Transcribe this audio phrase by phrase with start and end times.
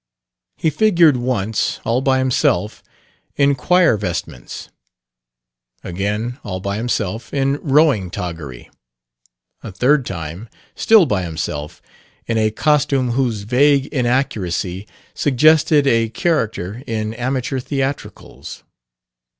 [0.57, 2.81] He figured once, all by himself,
[3.35, 4.69] in choir vestments;
[5.83, 8.71] again, all by himself, in rowing toggery;
[9.61, 11.83] a third time, still by himself,
[12.25, 18.63] in a costume whose vague inaccuracy suggested a character in amateur theatricals.